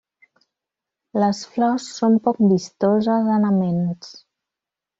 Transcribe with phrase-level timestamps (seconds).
[1.23, 4.13] Les flors són poc vistoses en aments.